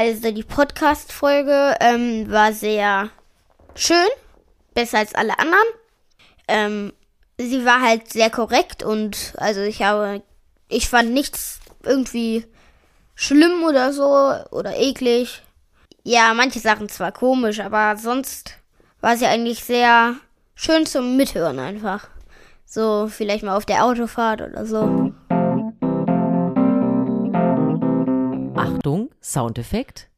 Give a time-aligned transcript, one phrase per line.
[0.00, 3.10] also die Podcast-Folge ähm, war sehr
[3.74, 4.08] schön,
[4.72, 5.66] besser als alle anderen.
[6.48, 6.92] Ähm,
[7.36, 10.22] sie war halt sehr korrekt und also ich habe,
[10.70, 12.46] ich fand nichts irgendwie
[13.14, 15.42] schlimm oder so oder eklig.
[16.02, 18.54] Ja, manche Sachen zwar komisch, aber sonst
[19.02, 20.14] war sie eigentlich sehr
[20.54, 22.08] schön zum Mithören einfach.
[22.64, 25.12] So vielleicht mal auf der Autofahrt oder so.
[29.22, 30.08] Soundeffekt.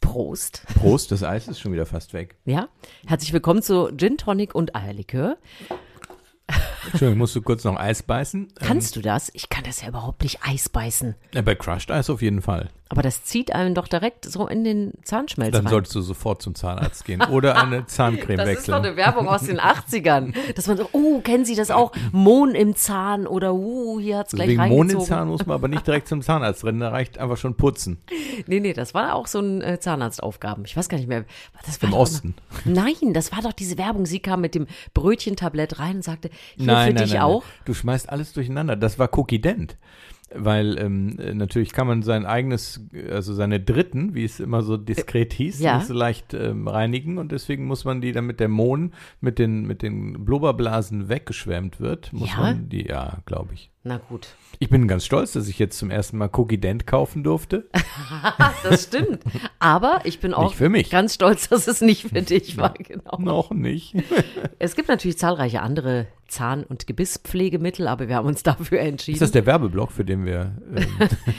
[0.00, 0.62] Prost.
[0.74, 2.36] Prost, das Eis ist schon wieder fast weg.
[2.44, 2.68] Ja,
[3.06, 5.38] herzlich willkommen zu Gin Tonic und Eierlikör.
[6.84, 8.52] Entschuldigung, musst du kurz noch Eis beißen?
[8.56, 9.30] Kannst du das?
[9.34, 11.14] Ich kann das ja überhaupt nicht Eis beißen.
[11.32, 12.68] Ja, bei Crushed Eis auf jeden Fall.
[12.92, 15.70] Aber das zieht einem doch direkt so in den Zahnschmelz Dann rein.
[15.70, 18.74] solltest du sofort zum Zahnarzt gehen oder eine Zahncreme das ist doch wechseln.
[18.74, 20.34] eine Werbung aus den 80ern.
[20.56, 21.92] Dass man so, oh, kennen Sie das auch?
[22.10, 25.02] Mohn im Zahn oder, uh, hier hat's gleich Wegen Mond reingezogen.
[25.04, 28.00] im Zahn muss man aber nicht direkt zum Zahnarzt rennen, da reicht einfach schon putzen.
[28.48, 30.64] Nee, nee, das war auch so ein äh, Zahnarztaufgaben.
[30.64, 31.24] Ich weiß gar nicht mehr.
[31.64, 32.34] Das war Im Osten.
[32.64, 34.04] Immer, nein, das war doch diese Werbung.
[34.04, 37.44] Sie kam mit dem Brötchentablett rein und sagte, hier Nein, für nein, dich nein, auch.
[37.44, 37.52] Nein.
[37.66, 38.74] Du schmeißt alles durcheinander.
[38.74, 39.76] Das war Cookie Dent.
[40.32, 44.76] Weil ähm, äh, natürlich kann man sein eigenes, also seine Dritten, wie es immer so
[44.76, 45.78] diskret hieß, Ja.
[45.78, 49.38] nicht so leicht ähm, reinigen und deswegen muss man die dann mit der Mohn, mit
[49.40, 52.40] den, mit den Blubberblasen weggeschwemmt wird, muss Ja?
[52.42, 53.70] man die, ja, glaube ich.
[53.82, 54.28] Na gut.
[54.58, 57.68] Ich bin ganz stolz, dass ich jetzt zum ersten Mal Cookie Dent kaufen durfte.
[58.62, 59.20] Das stimmt.
[59.58, 60.90] Aber ich bin auch Nicht für mich.
[60.90, 62.74] ganz stolz, dass es nicht für dich war.
[62.74, 63.16] Genau.
[63.18, 63.94] Noch nicht.
[64.58, 69.18] Es gibt natürlich zahlreiche andere Zahn- und Gebisspflegemittel, aber wir haben uns dafür Ist entschieden.
[69.20, 70.54] das der Werbeblock, für den wir.
[70.76, 70.86] Ähm,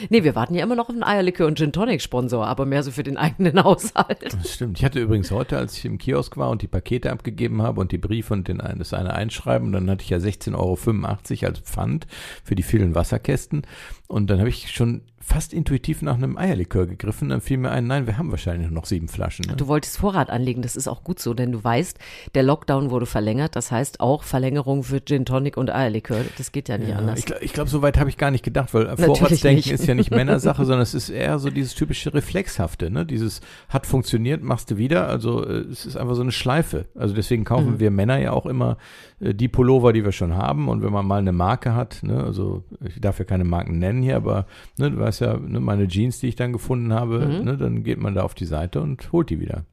[0.09, 2.81] nee, wir warten ja immer noch auf einen Eierlikör und Gin Tonic Sponsor, aber mehr
[2.81, 4.33] so für den eigenen Haushalt.
[4.33, 4.80] das stimmt.
[4.80, 7.92] Ich hatte übrigens heute, als ich im Kiosk war und die Pakete abgegeben habe und
[7.92, 12.08] die Briefe und den, das eine einschreiben, dann hatte ich ja 16,85 Euro als Pfand
[12.44, 13.64] für die vielen Wasserkästen.
[14.12, 17.30] Und dann habe ich schon fast intuitiv nach einem Eierlikör gegriffen.
[17.30, 19.45] Dann fiel mir ein, nein, wir haben wahrscheinlich noch sieben Flaschen.
[19.48, 19.56] Ne?
[19.56, 21.98] Du wolltest Vorrat anlegen, das ist auch gut so, denn du weißt,
[22.34, 26.17] der Lockdown wurde verlängert, das heißt auch Verlängerung für Gin Tonic und Eierlikör.
[26.38, 27.20] Das geht ja nicht Ja, anders.
[27.20, 29.86] ich glaube, ich glaub, so weit habe ich gar nicht gedacht, weil Natürlich Vorratsdenken ist
[29.86, 33.05] ja nicht Männersache, sondern es ist eher so dieses typische Reflexhafte, ne?
[33.05, 35.08] Dieses hat funktioniert, machst du wieder.
[35.08, 36.86] Also äh, es ist einfach so eine Schleife.
[36.95, 37.80] Also deswegen kaufen Mhm.
[37.80, 38.78] wir Männer ja auch immer
[39.20, 40.67] äh, die Pullover, die wir schon haben.
[40.67, 44.01] Und wenn man mal eine Marke hat, ne, also ich darf ja keine Marken nennen
[44.02, 44.45] hier, aber
[44.78, 47.45] ne, du weißt ja, ne, meine Jeans, die ich dann gefunden habe, Mhm.
[47.45, 49.66] ne, dann geht man da auf die Seite und holt die wieder.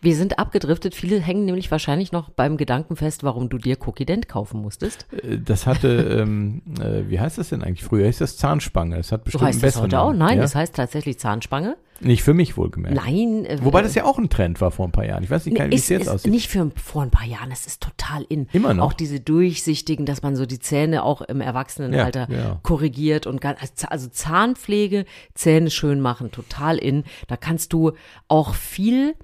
[0.00, 4.04] Wir sind abgedriftet, viele hängen nämlich wahrscheinlich noch beim Gedanken fest, warum du dir Cookie
[4.04, 5.06] Dent kaufen musstest.
[5.12, 5.88] Äh, Das hatte,
[6.20, 7.84] ähm, äh, wie heißt das denn eigentlich?
[7.84, 8.96] Früher hieß das Zahnspange.
[8.98, 10.12] Das hat So bestimmt einen heißt das besseren heute auch?
[10.12, 10.42] Nein, ja?
[10.42, 11.76] das heißt tatsächlich Zahnspange.
[12.00, 12.96] Nicht für mich wohlgemerkt.
[12.96, 13.44] Nein.
[13.44, 15.22] äh, Wobei das ja auch ein Trend war vor ein paar Jahren.
[15.22, 16.30] Ich weiß nicht, wie es jetzt aussieht.
[16.30, 18.48] nicht für vor ein paar Jahren, es ist total in.
[18.52, 18.86] Immer noch?
[18.86, 22.60] Auch diese durchsichtigen, dass man so die Zähne auch im Erwachsenenalter Ja, ja.
[22.62, 25.04] korrigiert und ganz, also Zahnpflege,
[25.34, 27.04] Zähne schön machen, total in.
[27.28, 27.92] Da kannst du
[28.28, 29.14] auch viel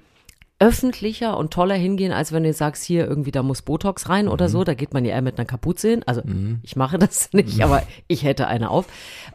[0.61, 4.29] öffentlicher und toller hingehen, als wenn du jetzt sagst, hier irgendwie, da muss Botox rein
[4.29, 4.51] oder Mhm.
[4.53, 6.03] so, da geht man ja eher mit einer Kapuze hin.
[6.07, 6.23] Also
[6.63, 8.87] ich mache das nicht, aber ich hätte eine auf.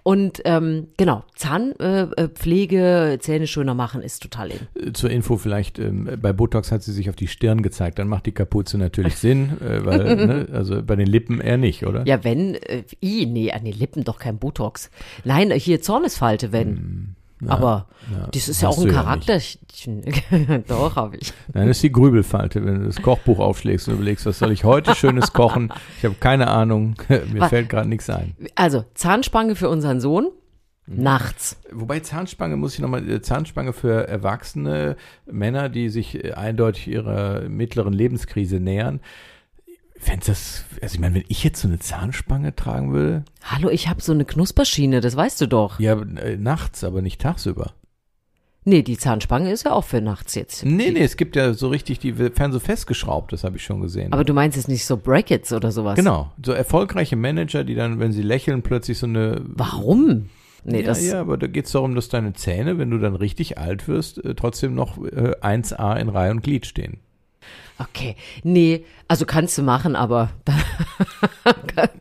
[0.04, 4.60] Und ähm, genau, Zahnpflege, äh, Pflege, Zähne schöner machen ist total in.
[4.90, 7.98] Äh, Zur Info vielleicht, ähm, bei Botox hat sie sich auf die Stirn gezeigt.
[7.98, 11.86] Dann macht die Kapuze natürlich Sinn, äh, weil, ne, also bei den Lippen eher nicht,
[11.88, 12.06] oder?
[12.06, 14.92] Ja, wenn, äh, i, nee, an den Lippen doch kein Botox.
[15.24, 17.15] Nein, äh, hier Zornesfalte, wenn.
[17.48, 19.40] Aber ja, das ist ja auch ein du ja Charakter.
[20.68, 21.34] doch, habe ich.
[21.54, 24.64] Nein, das ist die Grübelfalte, wenn du das Kochbuch aufschlägst und überlegst, was soll ich
[24.64, 25.72] heute Schönes kochen?
[25.98, 28.36] Ich habe keine Ahnung, mir Was- fällt gerade nichts ein.
[28.56, 30.30] Also, Zahnspange für unseren Sohn.
[30.88, 31.04] Mhm.
[31.04, 31.60] Nachts.
[31.72, 34.96] Wobei Zahnspange muss ich nochmal, äh, Zahnspange für erwachsene
[35.26, 39.00] Männer, die sich äh, eindeutig ihrer mittleren Lebenskrise nähern.
[39.98, 43.88] Fändest das, also ich meine, wenn ich jetzt so eine Zahnspange tragen würde, Hallo, ich
[43.88, 45.80] habe so eine Knusperschiene, das weißt du doch.
[45.80, 47.74] ja, äh, nachts, aber nicht tagsüber.
[48.68, 50.66] Nee, die Zahnspange ist ja auch für nachts jetzt.
[50.66, 53.80] Nee, nee, es gibt ja so richtig, die werden so festgeschraubt, das habe ich schon
[53.80, 54.12] gesehen.
[54.12, 55.96] Aber du meinst jetzt nicht so Brackets oder sowas?
[55.96, 59.40] genau, so erfolgreiche Manager, die dann, wenn sie lächeln, plötzlich so eine.
[59.46, 60.30] Warum?
[60.64, 61.06] Nee, ja, das.
[61.06, 64.26] ja, aber da geht es darum, dass deine Zähne, wenn du dann richtig alt wirst,
[64.26, 66.98] äh, trotzdem noch äh, 1A in Reihe und Glied stehen.
[67.78, 68.16] Okay.
[68.44, 70.30] Nee, also kannst du machen, aber.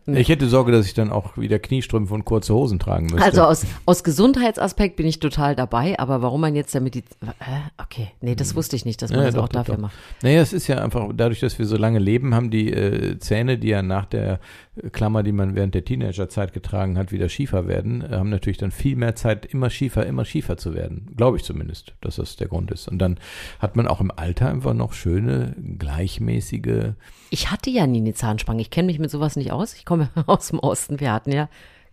[0.06, 3.22] Ich hätte Sorge, dass ich dann auch wieder Kniestrümpfe und kurze Hosen tragen müsste.
[3.24, 7.04] Also aus, aus Gesundheitsaspekt bin ich total dabei, aber warum man jetzt damit die.
[7.40, 7.62] Hä?
[7.78, 9.82] Okay, nee, das wusste ich nicht, dass man Ja, das doch, auch doch, dafür doch.
[9.82, 9.94] macht.
[10.22, 13.58] Naja, es ist ja einfach, dadurch, dass wir so lange leben, haben die äh, Zähne,
[13.58, 14.40] die ja nach der
[14.76, 18.58] äh, Klammer, die man während der Teenagerzeit getragen hat, wieder schiefer werden, äh, haben natürlich
[18.58, 21.10] dann viel mehr Zeit, immer schiefer, immer schiefer zu werden.
[21.16, 22.88] Glaube ich zumindest, dass das der Grund ist.
[22.88, 23.18] Und dann
[23.58, 26.93] hat man auch im Alter einfach noch schöne, gleichmäßige
[27.30, 28.60] Ich hatte ja nie eine Zahnspange.
[28.62, 29.74] Ich kenne mich mit sowas nicht aus.
[29.74, 31.00] Ich komme aus dem Osten.
[31.00, 31.48] Wir hatten ja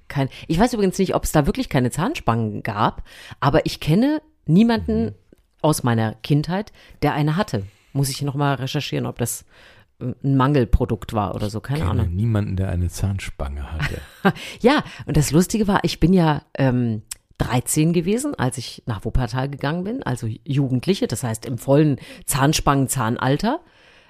[0.08, 0.30] kein.
[0.48, 3.04] Ich weiß übrigens nicht, ob es da wirklich keine Zahnspangen gab,
[3.40, 5.14] aber ich kenne niemanden
[5.62, 6.72] aus meiner Kindheit,
[7.02, 7.64] der eine hatte.
[7.94, 9.46] Muss ich noch mal recherchieren, ob das
[10.00, 12.16] äh, ein Mangelprodukt war oder so, keine Ich kenne Ahnung.
[12.16, 14.02] niemanden, der eine Zahnspange hatte.
[14.62, 17.04] Ja, und das Lustige war, ich bin ja ähm,
[17.38, 23.60] 13 gewesen, als ich nach Wuppertal gegangen bin, also Jugendliche, das heißt im vollen Zahnspangen-Zahnalter.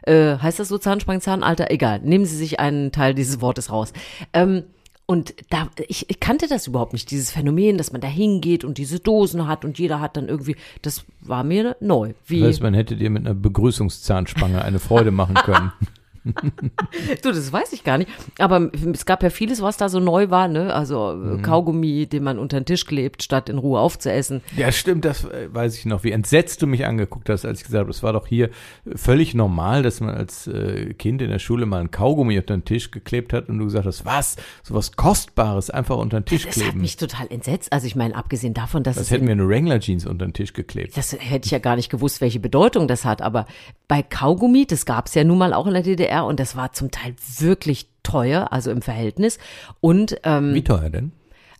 [0.03, 1.71] Äh, heißt das so Zahnspangen-Zahnalter?
[1.71, 3.93] Egal, nehmen Sie sich einen Teil dieses Wortes raus.
[4.33, 4.63] Ähm,
[5.05, 8.77] und da, ich, ich kannte das überhaupt nicht, dieses Phänomen, dass man da hingeht und
[8.77, 12.13] diese Dosen hat und jeder hat dann irgendwie, das war mir neu.
[12.25, 15.73] Wie, Das heißt, man hätte dir mit einer Begrüßungszahnspange eine Freude machen können.
[16.23, 18.09] Du, das weiß ich gar nicht.
[18.37, 20.73] Aber es gab ja vieles, was da so neu war, ne?
[20.73, 24.41] Also äh, Kaugummi, den man unter den Tisch klebt, statt in Ruhe aufzuessen.
[24.55, 26.03] Ja, stimmt, das äh, weiß ich noch.
[26.03, 28.49] Wie entsetzt du mich angeguckt hast, als ich gesagt habe, es war doch hier
[28.95, 32.65] völlig normal, dass man als äh, Kind in der Schule mal ein Kaugummi unter den
[32.65, 34.35] Tisch geklebt hat und du gesagt hast, was?
[34.63, 36.81] So was Kostbares einfach unter den Tisch Das hat kleben.
[36.81, 37.73] mich total entsetzt.
[37.73, 40.95] Also ich meine, abgesehen davon, dass Das hätten wir eine Wrangler-Jeans unter den Tisch geklebt.
[40.97, 43.21] das hätte ich ja gar nicht gewusst, welche Bedeutung das hat.
[43.21, 43.45] Aber
[43.91, 46.71] bei Kaugummi, das gab es ja nun mal auch in der DDR und das war
[46.71, 49.37] zum Teil wirklich teuer, also im Verhältnis.
[49.81, 51.11] Und ähm, Wie teuer denn?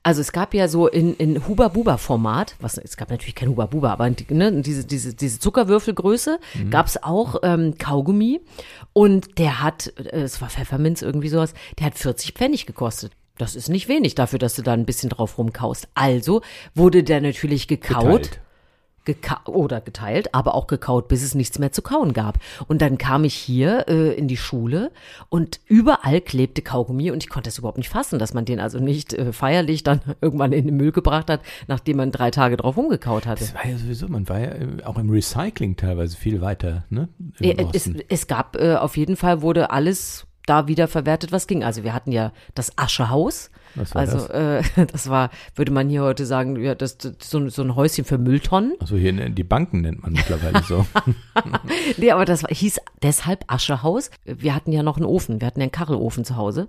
[0.01, 4.10] Also es gab ja so in, in Huba-Buba-Format, was es gab natürlich kein Huba-Buba, aber
[4.30, 6.39] ne, diese, diese, diese Zuckerwürfelgröße
[6.69, 8.39] gab es auch ähm, Kaugummi
[8.94, 13.12] und der hat, äh, es war Pfefferminz irgendwie sowas, der hat 40 Pfennig gekostet.
[13.39, 15.89] Das ist nicht wenig dafür, dass du da ein bisschen drauf rumkaust.
[15.95, 16.44] Also
[16.75, 18.39] wurde der natürlich gekaut Geteilt.
[19.06, 22.38] Geka oder geteilt, aber auch gekaut, bis es nichts mehr zu kauen gab.
[22.68, 24.92] Und dann kam ich hier äh, in die Schule
[25.30, 28.80] und überall klebte Kaugummi und ich konnte das überhaupt nicht fassen, dass man den also
[28.80, 32.77] nicht äh, feierlich dann irgendwann in den Müll gebracht hat, nachdem man drei Tage drauf
[32.77, 33.44] rumgekaut hatte.
[33.44, 37.09] Das war ja sowieso, man war ja äh, auch im Recycling teilweise viel weiter, ne?
[37.39, 41.63] Äh, Es, es gab äh, auf jeden Fall wurde alles da wieder verwertet, was ging.
[41.63, 43.51] Also wir hatten ja das Aschehaus.
[43.76, 47.48] Was war also Äh, das war, würde man hier heute sagen, ja, das, das so,
[47.50, 48.74] so ein Häuschen für Mülltonnen.
[48.80, 50.86] Also hier in, die Banken nennt man mittlerweile so.
[51.98, 54.12] Nee, aber das war, hieß deshalb Aschehaus.
[54.26, 56.68] Wir hatten ja noch einen Ofen, wir hatten ja einen Kachelofen zu Hause.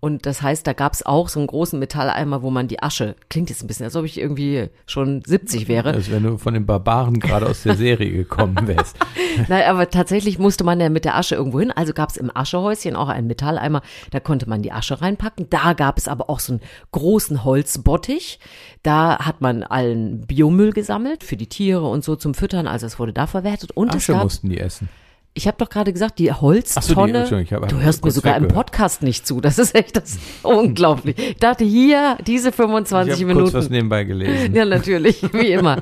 [0.00, 3.50] Und das heißt, da gab's auch so einen großen Metalleimer, wo man die Asche, klingt
[3.50, 5.92] jetzt ein bisschen, als ob ich irgendwie schon 70 wäre.
[5.92, 8.96] Als wenn du von den Barbaren gerade aus der Serie gekommen wärst.
[9.48, 11.70] Nein, aber tatsächlich musste man ja mit der Asche irgendwo hin.
[11.70, 15.48] Also gab's im Aschehäuschen auch einen Metalleimer, da konnte man die Asche reinpacken.
[15.50, 18.38] Da gab es aber auch so einen großen Holzbottich.
[18.82, 22.66] Da hat man allen Biomüll gesammelt für die Tiere und so zum Füttern.
[22.66, 23.72] Also es wurde da verwertet.
[23.72, 24.88] Und es Asche gab mussten die essen.
[25.32, 26.50] Ich habe doch gerade gesagt, die Ach so, die-
[26.96, 27.42] Holztonne.
[27.42, 28.48] Ich hab du hörst mir sogar im.
[28.48, 29.40] Podcast nicht zu.
[29.40, 31.16] Das ist echt das unglaublich.
[31.18, 33.72] Ich dachte hier diese Ich 25 habe kurz was Minuten.
[33.74, 34.54] nebenbei gelesen.
[34.56, 35.80] Ja, natürlich, wie immer.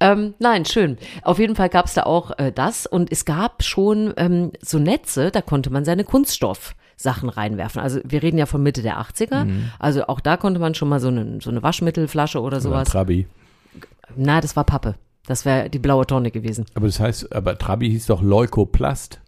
[0.00, 0.98] ähm, nein, schön.
[1.22, 4.80] Auf jeden Fall gab es da auch äh, das und es gab schon ähm, so
[4.80, 6.02] Netze, da konnte man seine
[7.00, 7.80] Kunststoffsachen reinwerfen.
[7.80, 9.44] Also wir reden ja von Mitte der 80er.
[9.44, 9.70] Mhm.
[9.78, 12.88] Also auch da konnte man schon mal so eine, so eine Waschmittelflasche oder Oder sowas.
[12.88, 13.26] Trabi.
[14.16, 14.96] Na, das war Pappe.
[15.26, 16.66] Das wäre die blaue Tonne gewesen.
[16.74, 19.20] Aber das heißt, aber Trabi hieß doch Leukoplast.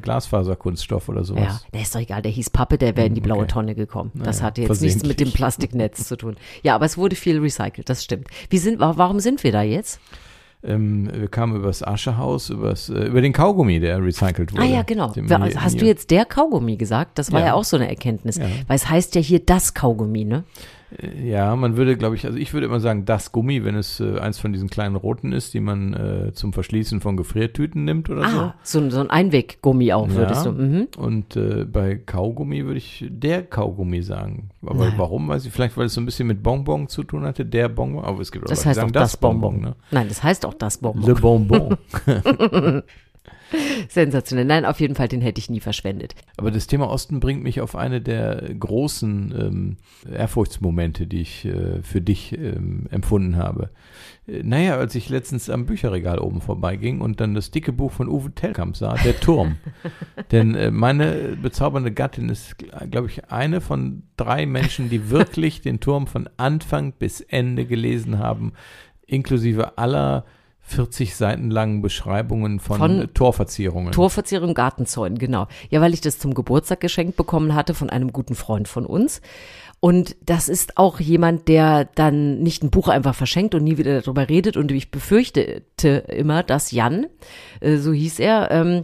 [0.00, 1.66] Glasfaserkunststoff oder Ja, sowas.
[1.74, 3.48] der ist doch egal, der hieß Pappe, der wäre in die blaue okay.
[3.52, 4.10] Tonne gekommen.
[4.14, 5.32] das Naja, hatte jetzt nichts mit dem.
[5.32, 6.36] Plastiknetz zu tun.
[6.62, 8.28] Ja, aber es wurde viel recycelt, das stimmt.
[8.48, 10.00] Wie sind, wa- warum sind wir da jetzt?
[10.62, 14.62] Ähm, wir kamen über das Aschehaus, übers, äh, über den Kaugummi, der recycelt wurde.
[14.62, 15.12] Ah ja, genau.
[15.14, 15.24] Hier-
[15.60, 17.18] Hast du jetzt der Kaugummi gesagt?
[17.18, 17.54] Das war ja, Ja.
[17.54, 18.36] auch so eine Erkenntnis.
[18.36, 18.46] Ja.
[18.66, 20.44] Weil es heißt ja hier das Kaugummi, ne?
[21.24, 24.20] Ja, man würde, glaube ich, also ich würde immer sagen, das Gummi, wenn es äh,
[24.20, 28.22] eins von diesen kleinen roten ist, die man äh, zum Verschließen von Gefriertüten nimmt oder
[28.24, 30.14] Ah, so, ein- so ein Einweggummi auch, Ja.
[30.14, 30.52] würdest du.
[30.52, 30.88] Mhm.
[30.94, 31.00] so.
[31.02, 34.50] Und äh, bei Kaugummi würde ich der Kaugummi sagen.
[34.64, 34.94] Aber Naja.
[34.96, 37.68] warum, weiß ich, vielleicht, weil es so ein bisschen mit Bonbon zu tun hatte, der
[37.68, 39.60] Bonbon, aber es gibt auch Das heißt sagen auch das Bonbon.
[39.60, 39.74] ne?
[39.90, 41.04] Nein, das heißt auch das Bonbon.
[41.04, 41.76] Le Bonbon.
[43.88, 44.44] Sensationell.
[44.44, 46.14] Nein, auf jeden Fall, den hätte ich nie verschwendet.
[46.36, 49.76] Aber das Thema Osten bringt mich auf eine der großen ähm,
[50.10, 53.70] Ehrfurchtsmomente, die ich äh, für dich ähm, empfunden habe.
[54.26, 58.08] Äh, Naja, als ich letztens am Bücherregal oben vorbeiging und dann das dicke Buch von
[58.08, 59.56] Uwe Tellkamp sah, Der Turm.
[60.32, 62.56] Denn äh, meine bezaubernde Gattin ist,
[62.90, 68.18] glaube ich, eine von drei Menschen, die wirklich den Turm von Anfang bis Ende gelesen
[68.18, 68.52] haben,
[69.06, 70.24] inklusive aller
[70.66, 73.92] 40 Seiten langen Beschreibungen von, Von Torverzierungen.
[73.92, 75.46] Torverzierung Gartenzäunen, genau.
[75.70, 79.20] Ja, weil ich das zum Geburtstag geschenkt bekommen hatte von einem guten Freund von uns.
[79.78, 84.00] Und das ist auch jemand, der dann nicht ein Buch einfach verschenkt und nie wieder
[84.00, 84.56] darüber redet.
[84.56, 87.06] Und ich befürchtete immer, dass Jan,
[87.60, 88.82] äh, so hieß er, ähm, äh,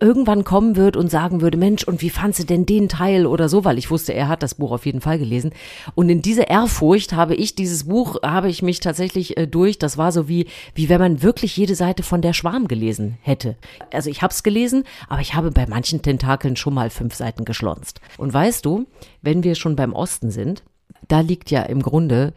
[0.00, 3.48] irgendwann kommen wird und sagen würde, Mensch, und wie fandst du denn den Teil oder
[3.48, 5.52] so, weil ich wusste, er hat das Buch auf jeden Fall gelesen.
[5.94, 9.98] Und in dieser Ehrfurcht habe ich dieses Buch, habe ich mich tatsächlich äh, durch, das
[9.98, 13.56] war so wie, wie wenn man wirklich jede Seite von der Schwarm gelesen hätte.
[13.92, 17.44] Also ich habe es gelesen, aber ich habe bei manchen Tentakeln schon mal fünf Seiten
[17.44, 18.00] geschlonzt.
[18.16, 18.86] Und weißt du,
[19.22, 20.62] wenn wir schon beim Osten sind,
[21.08, 22.34] da liegt ja im Grunde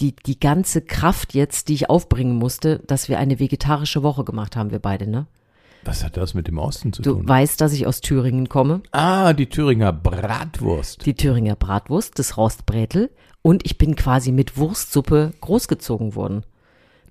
[0.00, 4.56] die, die ganze Kraft jetzt, die ich aufbringen musste, dass wir eine vegetarische Woche gemacht
[4.56, 5.26] haben, wir beide, ne?
[5.84, 7.28] Was hat das mit dem Osten zu Du tun?
[7.28, 8.82] weißt, dass ich aus Thüringen komme.
[8.92, 11.04] Ah, die Thüringer Bratwurst.
[11.06, 13.10] Die Thüringer Bratwurst, das Rostbrätel.
[13.42, 16.44] Und ich bin quasi mit Wurstsuppe großgezogen worden.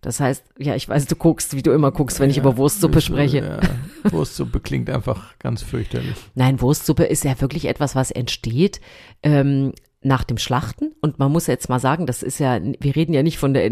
[0.02, 2.98] Das heißt, ja, ich weiß, du guckst, wie du immer guckst, wenn ich über Wurstsuppe
[2.98, 3.60] Ist, spreche.
[4.04, 6.16] Ja, Wurstsuppe klingt einfach ganz fürchterlich.
[6.36, 8.82] Nein, Wurstsuppe ist ja wirklich etwas, was entsteht
[9.22, 10.92] ähm, nach dem Schlachten.
[11.00, 13.64] Und man muss jetzt mal sagen, das ist ja, wir reden ja nicht von der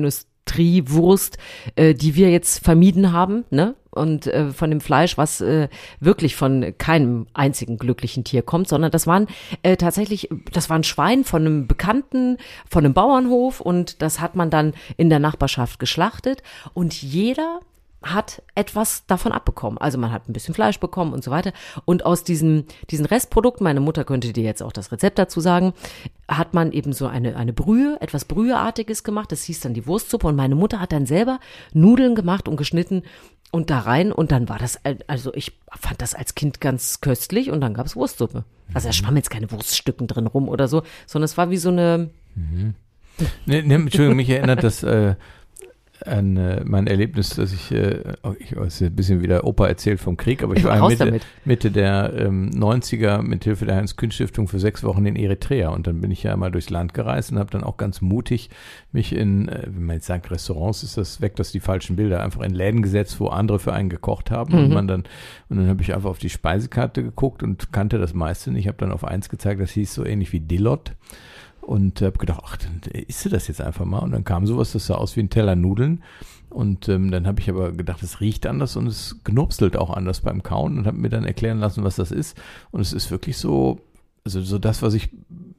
[0.51, 1.37] Industriewurst,
[1.75, 3.75] äh, die wir jetzt vermieden haben, ne?
[3.93, 5.67] Und äh, von dem Fleisch, was äh,
[5.99, 9.27] wirklich von keinem einzigen glücklichen Tier kommt, sondern das waren
[9.63, 12.37] äh, tatsächlich, das war ein Schwein von einem Bekannten,
[12.69, 16.41] von einem Bauernhof und das hat man dann in der Nachbarschaft geschlachtet
[16.73, 17.59] und jeder
[18.03, 19.77] hat etwas davon abbekommen.
[19.77, 21.53] Also man hat ein bisschen Fleisch bekommen und so weiter.
[21.85, 25.73] Und aus diesen, diesen Restprodukten, meine Mutter könnte dir jetzt auch das Rezept dazu sagen,
[26.27, 29.31] hat man eben so eine, eine Brühe, etwas Brüheartiges gemacht.
[29.31, 30.27] Das hieß dann die Wurstsuppe.
[30.27, 31.39] Und meine Mutter hat dann selber
[31.73, 33.03] Nudeln gemacht und geschnitten
[33.51, 34.11] und da rein.
[34.11, 37.85] Und dann war das, also ich fand das als Kind ganz köstlich und dann gab
[37.85, 38.45] es Wurstsuppe.
[38.73, 41.69] Also da schwamm jetzt keine Wurststücken drin rum oder so, sondern es war wie so
[41.69, 42.09] eine,
[43.45, 45.15] Ne, ne, Entschuldigung, mich erinnert das äh,
[46.05, 49.67] an äh, mein Erlebnis, dass ich, äh, oh, ich weiß ein bisschen wie der Opa
[49.67, 51.25] erzählt vom Krieg, aber ich war Mitte, damit.
[51.45, 56.01] Mitte der ähm, 90er mit Hilfe der Heinz-Kühn-Stiftung für sechs Wochen in Eritrea und dann
[56.01, 58.49] bin ich ja einmal durchs Land gereist und habe dann auch ganz mutig
[58.91, 62.23] mich in, äh, wenn man jetzt sagt Restaurants, ist das weg, dass die falschen Bilder,
[62.23, 65.03] einfach in Läden gesetzt, wo andere für einen gekocht haben und man dann,
[65.49, 68.61] und dann habe ich einfach auf die Speisekarte geguckt und kannte das meiste nicht.
[68.61, 70.93] Ich habe dann auf eins gezeigt, das hieß so ähnlich wie Dillot
[71.61, 73.99] und habe gedacht, ach, dann isst du das jetzt einfach mal.
[73.99, 76.03] Und dann kam sowas, das sah aus wie ein Teller Nudeln.
[76.49, 80.21] Und ähm, dann habe ich aber gedacht, es riecht anders und es knurpselt auch anders
[80.21, 82.37] beim Kauen und habe mir dann erklären lassen, was das ist.
[82.71, 83.79] Und es ist wirklich so,
[84.25, 85.09] also so das, was ich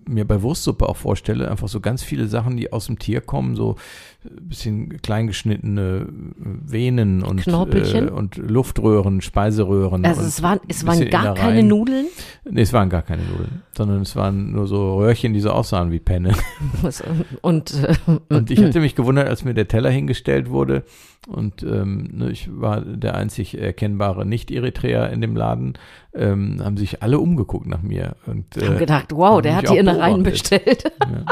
[0.06, 3.56] mir bei Wurstsuppe auch vorstelle, einfach so ganz viele Sachen, die aus dem Tier kommen,
[3.56, 3.76] so
[4.24, 6.06] ein bisschen kleingeschnittene
[6.36, 10.04] Venen und, äh, und Luftröhren, Speiseröhren.
[10.04, 11.68] also es waren, es waren gar keine Innereien.
[11.68, 12.06] Nudeln.
[12.48, 15.90] Nee, es waren gar keine Nudeln, sondern es waren nur so Röhrchen, die so aussahen
[15.90, 16.34] wie Penne.
[17.40, 20.84] Und, äh, Und ich hatte mich gewundert, als mir der Teller hingestellt wurde
[21.28, 25.74] und ähm, ne, ich war der einzig erkennbare Nicht-Eritreer in dem Laden,
[26.14, 28.16] ähm, haben sich alle umgeguckt nach mir.
[28.26, 30.92] Und, haben äh, gedacht, wow, haben der hat die Innereien bestellt.
[31.00, 31.24] Ja.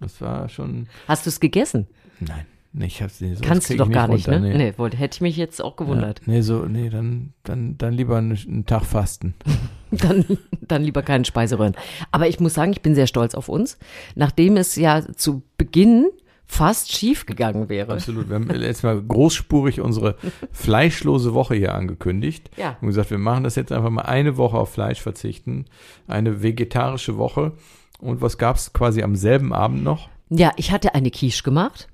[0.00, 1.86] Das war schon, Hast du es gegessen?
[2.20, 3.42] nein, nee, ich hab's nicht.
[3.42, 4.56] Kannst du doch gar nicht, runter, ne?
[4.56, 6.20] Nee, wollte, hätte ich mich jetzt auch gewundert.
[6.20, 9.34] Ja, nee, so, nee, dann, dann, dann lieber einen, einen Tag fasten.
[9.92, 10.24] Dann,
[10.60, 11.74] dann lieber keine Speiseröhren.
[12.12, 13.76] Aber ich muss sagen, ich bin sehr stolz auf uns,
[14.14, 16.06] nachdem es ja zu Beginn
[16.50, 17.92] fast schief gegangen wäre.
[17.92, 18.28] Absolut.
[18.28, 20.16] Wir haben letztes Mal großspurig unsere
[20.50, 22.50] fleischlose Woche hier angekündigt.
[22.56, 22.76] Ja.
[22.80, 25.66] Und gesagt, wir machen das jetzt einfach mal eine Woche auf Fleisch verzichten.
[26.08, 27.52] Eine vegetarische Woche.
[28.00, 30.08] Und was gab's quasi am selben Abend noch?
[30.28, 31.88] Ja, ich hatte eine Quiche gemacht.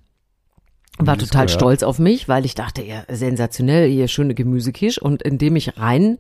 [0.99, 1.61] War es total gehört.
[1.61, 5.01] stolz auf mich, weil ich dachte, ja, sensationell, hier schöne Gemüsequiche.
[5.01, 6.19] Und indem ich rein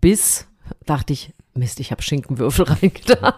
[0.00, 0.48] bis,
[0.84, 3.34] dachte ich, Mist, ich habe Schinkenwürfel reingetan.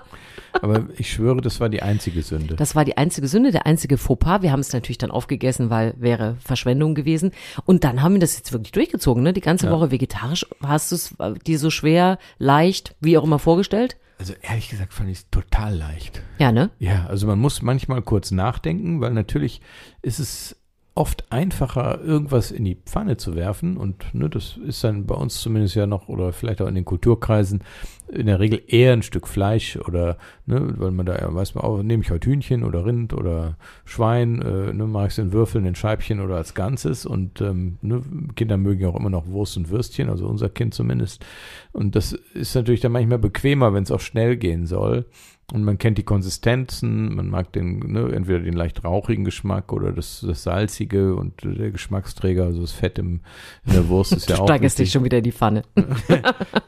[0.62, 2.56] Aber ich schwöre, das war die einzige Sünde.
[2.56, 4.42] Das war die einzige Sünde, der einzige Fauxpas.
[4.42, 7.32] Wir haben es natürlich dann aufgegessen, weil wäre Verschwendung gewesen.
[7.64, 9.32] Und dann haben wir das jetzt wirklich durchgezogen, ne?
[9.32, 9.72] Die ganze Ja.
[9.72, 10.46] Woche vegetarisch.
[10.62, 13.96] Hast du es äh, dir so schwer, leicht, wie auch immer vorgestellt?
[14.18, 16.20] Also ehrlich gesagt fand ich es total leicht.
[16.38, 16.68] Ja, ne?
[16.78, 19.62] Ja, also man muss manchmal kurz nachdenken, weil natürlich
[20.02, 20.56] ist es
[21.00, 23.78] oft einfacher, irgendwas in die Pfanne zu werfen.
[23.78, 26.84] Und ne, das ist dann bei uns zumindest ja noch, oder vielleicht auch in den
[26.84, 27.64] Kulturkreisen,
[28.08, 31.64] in der Regel eher ein Stück Fleisch oder, ne, weil man da ja weiß man
[31.64, 35.32] auch, nehme ich heute Hühnchen oder Rind oder Schwein, äh, ne, mache ich es in
[35.32, 37.06] Würfeln, in Scheibchen oder als Ganzes.
[37.06, 38.02] Und ähm, ne,
[38.36, 41.24] Kinder mögen ja auch immer noch Wurst und Würstchen, also unser Kind zumindest.
[41.72, 45.06] Und das ist natürlich dann manchmal bequemer, wenn es auch schnell gehen soll.
[45.52, 49.92] Und man kennt die Konsistenzen, man mag den, ne, entweder den leicht rauchigen Geschmack oder
[49.92, 53.20] das, das salzige und der Geschmacksträger, also das Fett im,
[53.66, 54.44] in der Wurst ist ja auch.
[54.44, 55.62] steigerst dich schon wieder in die Pfanne.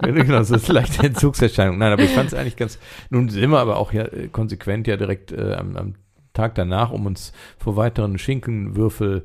[0.02, 1.78] Genau, so ist leichte Entzugserscheinung.
[1.78, 2.78] Nein, aber ich fand es eigentlich ganz,
[3.10, 5.94] nun sind wir aber auch ja äh, konsequent ja direkt äh, am, am
[6.32, 9.24] Tag danach, um uns vor weiteren Schinkenwürfel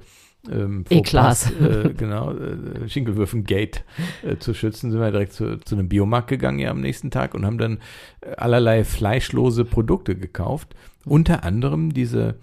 [0.52, 1.52] ähm, Eklas.
[1.60, 3.84] Äh, genau, äh, Schinkelwürfen-Gate
[4.24, 7.34] äh, zu schützen, sind wir direkt zu, zu einem Biomarkt gegangen ja am nächsten Tag
[7.34, 7.80] und haben dann
[8.22, 10.76] äh, allerlei fleischlose Produkte gekauft.
[11.06, 12.36] Unter anderem diese,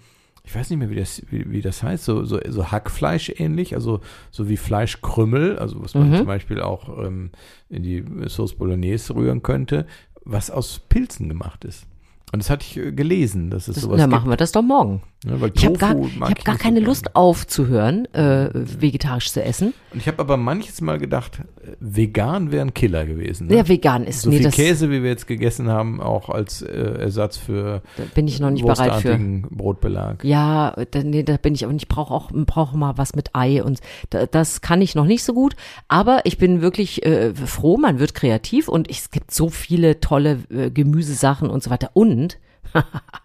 [0.43, 3.75] ich weiß nicht mehr, wie das, wie, wie das heißt, so, so, so Hackfleisch ähnlich,
[3.75, 6.15] also so wie Fleischkrümmel, also was man Mhm.
[6.17, 7.31] zum Beispiel auch ähm,
[7.69, 9.85] in die Sauce Bolognese rühren könnte,
[10.23, 11.85] was aus Pilzen gemacht ist.
[12.33, 14.19] Und das hatte ich äh, gelesen, dass es Das, sowas dann gibt.
[14.21, 15.01] machen wir das doch morgen.
[15.25, 16.85] Ne, weil Ich habe gar, ich hab gar so keine gern.
[16.85, 19.73] Lust aufzuhören, äh, vegetarisch zu essen.
[19.91, 23.47] Und ich habe aber manches Mal gedacht, äh, vegan wäre ein Killer gewesen.
[23.47, 23.55] Ne?
[23.55, 24.21] Ja, vegan ist.
[24.21, 27.81] so nee, viel Käse, wie wir jetzt gegessen haben, auch als äh, Ersatz für
[28.13, 29.17] bin ich noch nicht bereit für.
[29.49, 30.23] Brotbelag.
[30.23, 31.85] Ja, da, nee, da bin ich auch nicht.
[31.85, 33.79] Ich brauche auch brauche mal was mit Ei und
[34.11, 35.55] da, das kann ich noch nicht so gut.
[35.87, 40.39] Aber ich bin wirklich äh, froh, man wird kreativ und es gibt so viele tolle
[40.51, 41.89] äh, Gemüsesachen und so weiter.
[41.93, 42.37] Und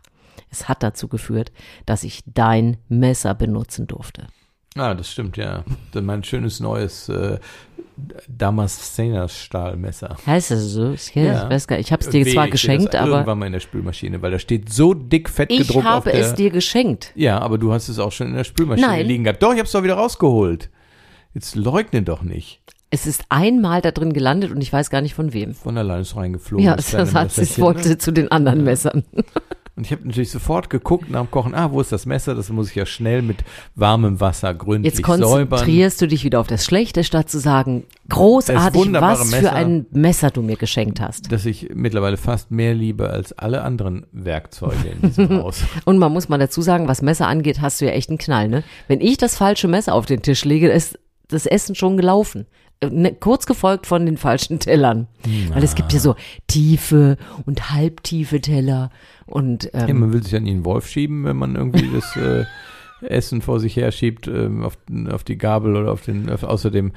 [0.51, 1.53] es hat dazu geführt,
[1.87, 4.27] dass ich dein Messer benutzen durfte.
[4.77, 5.65] Ah, das stimmt, ja.
[6.01, 7.39] Mein schönes neues äh,
[8.29, 10.17] Damaszener-Stahlmesser.
[10.27, 10.93] Heißt das so?
[10.93, 11.49] Ich, Ja.
[11.51, 11.87] weiß gar nicht.
[11.87, 14.31] Ich habe es dir Wehe, zwar ich geschenkt, aber Irgendwann mal in der Spülmaschine, weil
[14.31, 16.21] da steht so dick fett ich gedruckt auf habe der.
[16.21, 17.13] es dir geschenkt.
[17.15, 19.07] ja, aber du hast es auch schon in der Spülmaschine Nein.
[19.07, 19.43] liegen gehabt.
[19.43, 20.71] Doch, ich hab's doch wieder rausgeholt.
[21.35, 22.61] Jetzt leugne doch nicht.
[22.91, 25.55] Es ist einmal da drin gelandet und ich weiß gar nicht von wem.
[25.55, 26.65] Von allein ist reingeflogen.
[26.67, 29.05] Ja, das hat es Messerchen, wollte zu den anderen Messern.
[29.81, 32.35] Und ich habe natürlich sofort geguckt nach dem Kochen, ah, wo ist das Messer?
[32.35, 33.39] Das muss ich ja schnell mit
[33.77, 35.49] warmem Wasser gründlich Jetzt säubern.
[35.49, 39.53] konzentrierst du dich wieder auf das Schlechte, statt zu sagen, großartig, was für Messer.
[39.55, 41.33] ein Messer du mir geschenkt hast.
[41.33, 45.63] Das ich mittlerweile fast mehr liebe als alle anderen Werkzeuge in diesem Haus.
[45.87, 48.49] Und man muss mal dazu sagen, was Messer angeht, hast du ja echt einen Knall,
[48.49, 48.65] ne?
[48.87, 52.47] Wenn ich das falsche Messer auf den Tisch lege, ist das Essen schon gelaufen.
[52.83, 55.07] Ne, kurz gefolgt von den falschen Tellern.
[55.53, 58.91] Weil es gibt ja so tiefe und halbtiefe Teller
[59.27, 62.45] und Ja, ähm, man will sich an ihn Wolf schieben, wenn man irgendwie das äh,
[63.03, 64.79] Essen vor sich her schiebt, ähm, auf,
[65.11, 66.93] auf die Gabel oder auf den, auf, außerdem,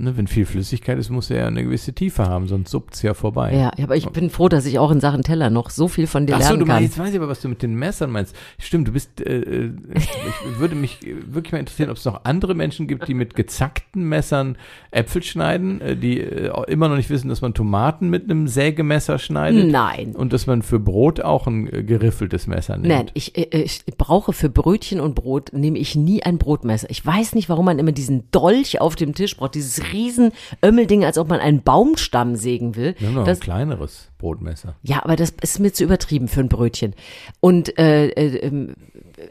[0.00, 3.02] ne, wenn viel Flüssigkeit ist, muss er ja eine gewisse Tiefe haben, sonst suppt es
[3.02, 3.54] ja vorbei.
[3.54, 6.26] ja, aber ich bin froh, dass ich auch in Sachen Teller noch so viel von
[6.26, 6.76] dir Ach so, lernen du kann.
[6.76, 8.34] meinst, jetzt weiß ich aber, was du mit den Messern meinst.
[8.58, 12.54] Stimmt, du bist, äh, äh, ich würde mich wirklich mal interessieren, ob es noch andere
[12.54, 14.56] Menschen gibt, die mit gezackten Messern
[14.90, 19.18] Äpfel schneiden, äh, die äh, immer noch nicht wissen, dass man Tomaten mit einem Sägemesser
[19.18, 19.70] schneidet.
[19.70, 20.14] Nein.
[20.16, 22.88] Und dass man für Brot auch ein äh, geriffeltes Messer nimmt.
[22.88, 26.88] Nein, ich, äh, ich brauche für Brötchen und Brot, nehme ich nie ein Brotmesser.
[26.90, 30.32] Ich weiß nicht, warum man immer diesen Dolch auf dem Tisch braucht, dieses riesen
[30.64, 32.94] Ömmelding, als ob man einen Baumstamm sägen will.
[32.98, 34.74] Wir haben noch Das, ein kleineres Brotmesser.
[34.82, 36.94] ja, aber das ist mir zu übertrieben für ein Brötchen.
[37.40, 38.74] Und äh, äh, ähm,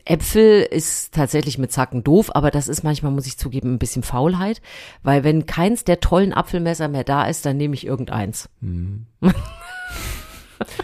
[0.05, 4.03] Äpfel ist tatsächlich mit Zacken doof, aber das ist manchmal, muss ich zugeben, ein bisschen
[4.03, 4.61] Faulheit,
[5.03, 8.49] weil wenn keins der tollen Apfelmesser mehr da ist, dann nehme ich irgendeins.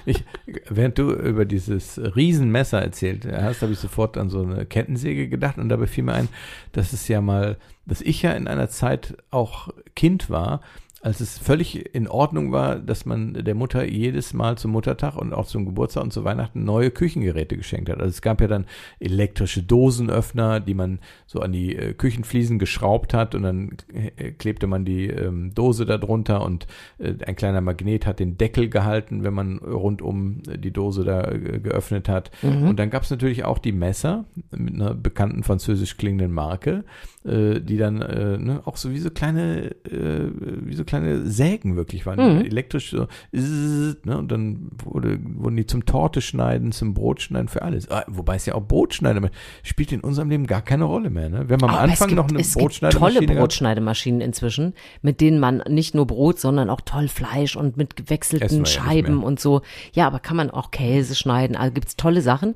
[0.06, 0.24] Ich,
[0.70, 5.58] während du über dieses Riesenmesser erzählt hast, habe ich sofort an so eine Kettensäge gedacht
[5.58, 6.30] und dabei fiel mir ein,
[6.72, 10.62] dass es ja mal, dass ich ja in einer Zeit auch Kind war,
[11.06, 15.34] als es völlig in Ordnung war, dass man der Mutter jedes Mal zum Muttertag und
[15.34, 18.00] auch zum Geburtstag und zu Weihnachten neue Küchengeräte geschenkt hat.
[18.00, 18.65] Also es gab ja dann
[19.00, 24.65] elektrische Dosenöffner, die man so an die äh, Küchenfliesen geschraubt hat und dann äh, klebte
[24.65, 26.65] man die ähm, Dose darunter und
[26.98, 31.30] äh, ein kleiner Magnet hat den Deckel gehalten, wenn man rundum äh, die Dose da
[31.30, 32.32] äh, geöffnet hat.
[32.41, 36.84] Und dann gab es natürlich auch die Messer mit einer bekannten französisch klingenden Marke,
[37.24, 40.94] äh, die dann ne, auch so wie so kleine, wie so kleine
[41.25, 46.93] Sägen wirklich waren, elektrisch so, ne, und dann wurde, wurden die zum Torte schneiden, zum
[46.93, 47.89] Brotschneiden für alles.
[47.89, 49.29] Ah, wobei es ja auch Brotschneiden
[49.63, 51.29] spielt in unserem Leben gar keine Rolle mehr.
[51.29, 51.49] Ne?
[51.49, 53.39] Wir haben am Aber Anfang es gibt, noch eine es gibt tolle Brotschneidemaschine gehabt.
[53.39, 58.60] Brotschneidemaschinen inzwischen, mit denen man nicht nur Brot, sondern auch toll Fleisch und mit gewechselten
[58.60, 59.62] ja Scheiben und so.
[59.93, 62.55] Ja, aber kann man auch Käse schneiden, also gibt's tolle Sachen.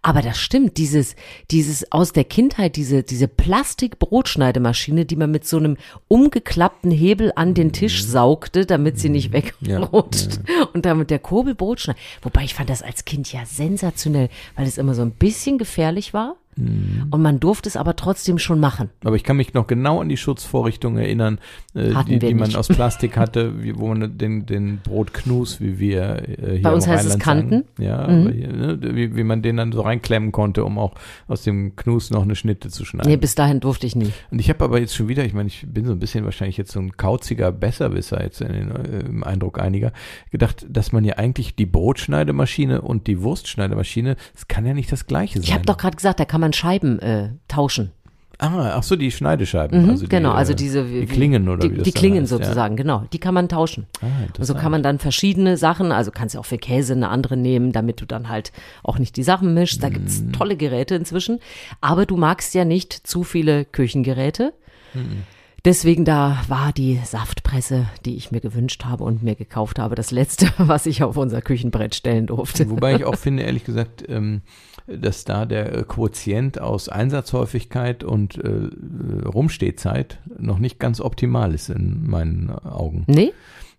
[0.00, 1.16] Aber das stimmt, dieses,
[1.50, 7.54] dieses aus der Kindheit, diese, diese Plastik-Brotschneidemaschine, die man mit so einem umgeklappten Hebel an
[7.54, 9.42] den Tisch saugte, damit sie nicht Mhm.
[9.60, 10.40] Ja, wegrutscht
[10.74, 12.02] und damit der Kurbel Brot schneidet.
[12.22, 16.14] Wobei ich fand das als Kind ja sensationell, weil es immer so ein bisschen gefährlich
[16.14, 16.36] war.
[16.58, 17.06] Mhm.
[17.10, 18.90] Und man durfte es aber trotzdem schon machen.
[19.04, 21.38] Aber ich kann mich noch genau an die Schutzvorrichtungen erinnern,
[21.74, 22.56] äh, die, die man nicht.
[22.56, 26.86] aus Plastik hatte, wie, wo man den, den Brotknus, wie wir äh, hier Bei uns
[26.86, 27.54] heißt es Rheinland Kanten.
[27.54, 27.84] Mhm.
[27.84, 30.94] Sagen, ja, aber hier, ne, wie, wie man den dann so reinklemmen konnte, um auch
[31.26, 33.10] aus dem Knus noch eine Schnitte zu schneiden.
[33.10, 34.12] Nee, bis dahin durfte ich nie.
[34.30, 36.56] Und ich habe aber jetzt schon wieder, ich meine, ich bin so ein bisschen wahrscheinlich
[36.56, 39.92] jetzt so ein kauziger Besserwisser jetzt den, äh, im Eindruck einiger,
[40.30, 45.06] gedacht, dass man ja eigentlich die Brotschneidemaschine und die Wurstschneidemaschine, das kann ja nicht das
[45.06, 45.44] gleiche sein.
[45.44, 47.92] Ich habe doch gerade gesagt, da kann man Scheiben äh, tauschen.
[48.40, 49.82] Ah, ach so, die Schneidescheiben.
[49.82, 52.22] Mhm, also die, genau, also äh, diese die Klingen oder die, wie das die Klingen
[52.22, 52.38] heißt, ja.
[52.38, 53.02] sozusagen, genau.
[53.12, 53.88] Die kann man tauschen.
[54.00, 54.60] Ah, Also interessant.
[54.60, 58.00] kann man dann verschiedene Sachen, also kannst du auch für Käse eine andere nehmen, damit
[58.00, 58.52] du dann halt
[58.84, 59.82] auch nicht die Sachen mischst.
[59.82, 60.32] Da gibt's Mhm.
[60.32, 61.40] tolle Geräte inzwischen.
[61.80, 64.52] Aber du magst ja nicht zu viele Küchengeräte.
[64.94, 65.24] Mhm.
[65.64, 70.12] Deswegen da war die Saftpresse, die ich mir gewünscht habe und mir gekauft habe, das
[70.12, 72.70] letzte, was ich auf unser Küchenbrett stellen durfte.
[72.70, 74.42] Wobei ich auch finde, ehrlich gesagt, ähm,
[74.88, 81.68] dass da der äh, Quotient aus Einsatzhäufigkeit und äh, Rumstehzeit noch nicht ganz optimal ist
[81.68, 83.04] in meinen Augen.
[83.06, 83.32] Nee?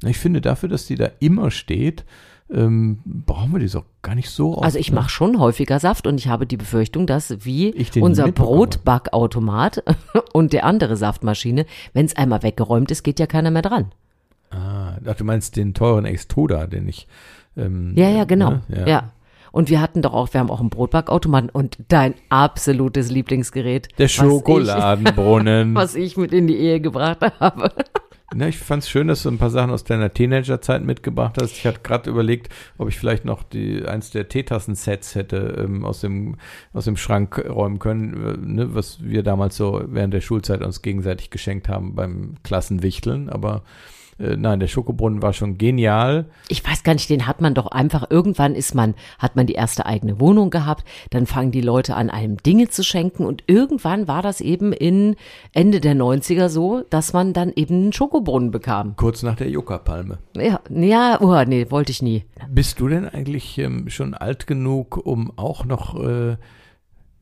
[0.06, 2.06] Ich finde dafür, dass die da immer steht,
[2.52, 4.64] ähm, brauchen wir die so gar nicht so oft.
[4.64, 4.96] Also ich ne?
[4.96, 8.32] mache schon häufiger Saft und ich habe die Befürchtung, dass wie unser.
[8.32, 9.84] Brotbackautomat
[10.34, 13.92] und der andere Saftmaschine, wenn es einmal weggeräumt ist, geht ja keiner mehr dran.
[14.52, 17.08] Ah, ach, du meinst den teuren Extruder, den ich.
[17.56, 18.62] Ähm, Ja, ja, genau.
[18.68, 18.86] ne?
[18.88, 19.12] Ja.
[19.52, 23.88] Und wir hatten doch auch, wir haben auch einen Brotbackautomaten und dein absolutes Lieblingsgerät.
[23.98, 25.76] Der was ich- Schokoladenbrunnen.
[25.76, 27.72] Was ich mit in die Ehe gebracht habe.
[28.36, 31.52] Ne, ich fand es schön, dass du ein paar Sachen aus deiner Teenagerzeit mitgebracht hast.
[31.54, 36.02] Ich hatte gerade überlegt, ob ich vielleicht noch die eins der Teetassen-Sets hätte ähm, aus
[36.02, 36.36] dem
[36.72, 40.84] aus dem Schrank räumen können, äh, ne, was wir damals so während der Schulzeit uns
[40.84, 43.30] gegenseitig geschenkt haben beim Klassenwichteln.
[43.30, 43.64] Aber
[44.20, 46.26] äh, nein, der Schokobrunnen war schon genial.
[46.48, 49.54] Ich weiß gar nicht, den hat man doch einfach, irgendwann ist man, hat man die
[49.54, 54.08] erste eigene Wohnung gehabt, dann fangen die Leute an, einem Dinge zu schenken und irgendwann
[54.08, 55.16] war das eben in
[55.54, 58.96] Ende der 90er so, dass man dann eben einen Schokobrunnen bekam.
[58.98, 60.20] Kurz nach der Yucca-Palme.
[60.36, 62.26] Ja, ja, oh, nee, wollte ich nie.
[62.50, 66.38] Bist du denn eigentlich ähm, schon alt genug, um auch noch äh,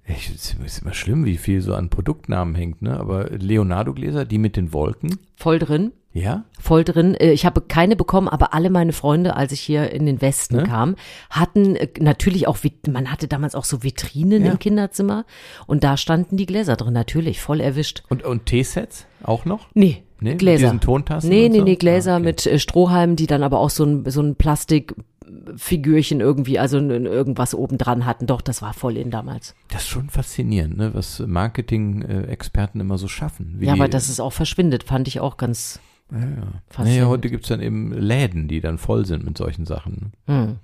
[0.10, 2.98] ich, es ist immer schlimm, wie viel so an Produktnamen hängt, ne?
[2.98, 5.92] Aber Leonardo-Gläser, die mit den Wolken, Voll drin.
[6.22, 6.44] Ja?
[6.60, 7.16] voll drin.
[7.16, 10.58] Äh, Ich habe keine bekommen, aber alle meine Freunde, als ich hier in den Westen
[10.58, 10.64] Ne?
[10.64, 10.96] kam,
[11.30, 12.58] hatten äh, natürlich auch,
[12.90, 14.52] man hatte damals auch so Vitrinen Ja.
[14.52, 15.26] im Kinderzimmer
[15.68, 18.04] und da standen die Gläser drin, natürlich, voll erwischt.
[18.10, 19.68] Und, und Teesets auch noch?
[19.74, 20.66] Nee, Nee, mit Gläser.
[20.66, 21.64] diesen Tontassen Nee, nee, so?
[21.64, 22.26] nee, Gläser Ah, okay.
[22.26, 27.06] mit äh, Strohhalmen, die dann aber auch so ein, so ein Plastikfigürchen irgendwie, also n-
[27.06, 28.26] irgendwas oben dran hatten.
[28.26, 29.54] Doch, das war voll in damals.
[29.70, 30.94] Das ist schon faszinierend, ne?
[30.96, 33.58] was Marketing-Experten immer so schaffen.
[33.62, 35.80] Ja, aber dass es auch verschwindet, fand ich auch ganz.
[36.12, 36.26] Ja, ja.
[36.70, 36.78] faszinierend.
[36.78, 40.13] Naja, heute gibt's dann eben Läden, die dann voll sind mit solchen Sachen.
[40.26, 40.58] Hm.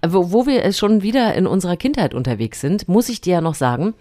[0.00, 3.34] Äh, Wo, wo wir äh, schon wieder in unserer Kindheit unterwegs sind, muss ich dir
[3.34, 3.94] ja noch sagen,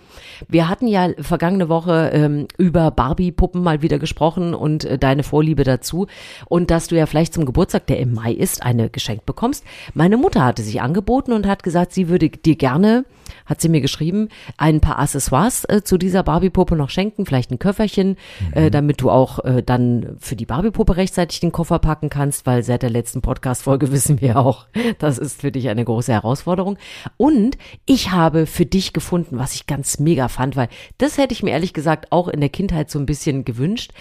[0.47, 5.63] wir hatten ja vergangene Woche ähm, über Barbie-Puppen mal wieder gesprochen und äh, deine Vorliebe
[5.63, 6.07] dazu
[6.47, 9.63] und dass du ja vielleicht zum Geburtstag, der im Mai ist, eine geschenkt bekommst.
[9.93, 13.05] Meine Mutter hatte sich angeboten und hat gesagt, sie würde dir gerne,
[13.45, 17.59] hat sie mir geschrieben, ein paar Accessoires äh, zu dieser Barbie-Puppe noch schenken, vielleicht ein
[17.59, 18.17] Köfferchen,
[18.53, 22.63] äh, damit du auch äh, dann für die Barbie-Puppe rechtzeitig den Koffer packen kannst, weil
[22.63, 24.67] seit der letzten Podcast-Folge wissen wir auch,
[24.99, 26.77] das ist für dich eine große Herausforderung.
[27.17, 31.43] Und ich habe für dich gefunden, was ich ganz mega fand, weil das hätte ich
[31.43, 33.91] mir ehrlich gesagt auch in der Kindheit so ein bisschen gewünscht.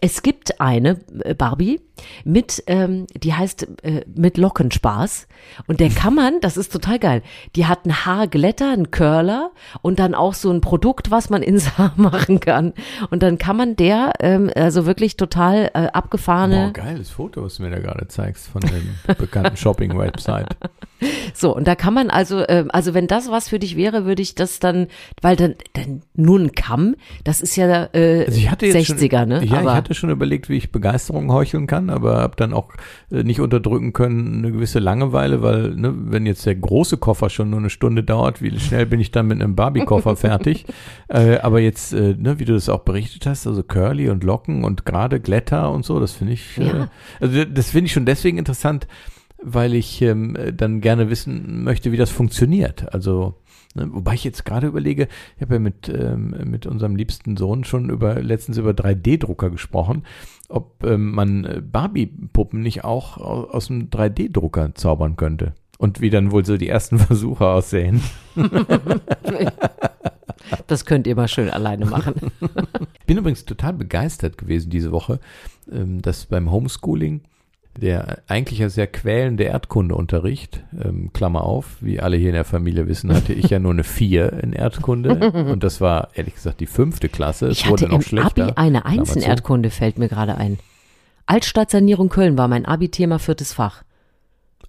[0.00, 1.80] Es gibt eine äh, Barbie
[2.24, 5.26] mit, ähm, die heißt äh, mit Lockenspaß.
[5.66, 7.22] Und der kann man, das ist total geil,
[7.56, 9.50] die hat einen Haarglätter, einen Curler
[9.82, 12.74] und dann auch so ein Produkt, was man ins Haar machen kann.
[13.10, 17.56] Und dann kann man der, ähm, also wirklich total äh, abgefahrene, Boah, geiles Foto, was
[17.56, 20.56] du mir da gerade zeigst von der bekannten Shopping-Website.
[21.34, 24.22] So, und da kann man also, ähm, also wenn das was für dich wäre, würde
[24.22, 24.88] ich das dann,
[25.22, 29.18] weil dann, dann nur ein Kamm, das ist ja äh, Also ich hatte jetzt 60er,
[29.20, 29.44] schon, ne?
[29.44, 32.72] Ja, Aber ich hatte schon überlegt, wie ich Begeisterung heucheln kann, aber habe dann auch
[33.12, 37.50] äh, nicht unterdrücken können eine gewisse Langeweile, weil ne, wenn jetzt der große Koffer schon
[37.50, 40.66] nur eine Stunde dauert, wie schnell bin ich dann mit einem Barbie-Koffer fertig?
[41.08, 44.64] Äh, aber jetzt, äh, ne, wie du das auch berichtet hast, also Curly und Locken
[44.64, 46.88] und gerade Glätter und so, das finde ich, äh, Ja.
[47.20, 48.86] also das finde ich schon deswegen interessant,
[49.42, 52.92] weil ich ähm, dann gerne wissen möchte, wie das funktioniert.
[52.94, 53.34] Also
[53.74, 57.64] Ne, wobei ich jetzt gerade überlege, ich habe ja mit, ähm, mit unserem liebsten Sohn
[57.64, 60.04] schon über letztens über 3D-Drucker gesprochen,
[60.48, 65.52] ob ähm, man äh, Barbie-Puppen nicht auch au- aus dem 3D-Drucker zaubern könnte.
[65.76, 68.00] Und wie dann wohl so die ersten Versuche aussehen.
[70.66, 72.14] das könnt ihr mal schön alleine machen.
[73.00, 75.18] Ich bin übrigens total begeistert gewesen diese Woche,
[75.72, 77.22] ähm, dass beim Homeschooling
[77.80, 82.88] der eigentlich ja sehr quälende Erdkundeunterricht, ähm, Klammer auf, wie alle hier in der Familie
[82.88, 86.66] wissen, hatte ich ja nur eine vier in Erdkunde und das war ehrlich gesagt die
[86.66, 87.46] fünfte Klasse.
[87.48, 88.48] Es Ich hatte wurde noch im schlechter.
[88.48, 89.22] Abi eine Eins in.
[89.22, 90.58] Erdkunde, fällt mir gerade ein.
[91.26, 93.82] Altstadtsanierung Köln war mein Abi-Thema viertes Fach.